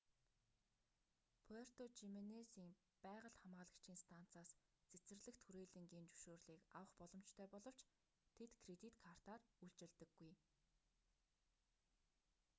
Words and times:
пуэрто 1.45 1.83
жименезийн 1.99 2.71
байгаль 3.05 3.39
хамгаалагчийн 3.41 3.99
станцаас 4.05 4.49
цэцэрлэгт 4.89 5.39
хүрээлэнгийн 5.43 6.07
зөвшөөрлийг 6.21 6.63
авах 6.79 6.91
боломжтой 6.99 7.47
боловч 7.53 7.79
тэд 8.37 8.51
кредит 8.63 8.95
картаар 9.05 9.41
үйлчилдэггүй 9.63 10.33